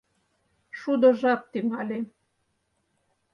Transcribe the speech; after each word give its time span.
Шудо 0.79 1.09
жап 1.19 1.41
тӱҥале. 1.51 1.99